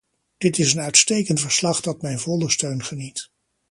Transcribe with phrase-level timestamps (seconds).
[0.37, 3.29] Dit is een uitstekend verslag dat mijn volle steun geniet.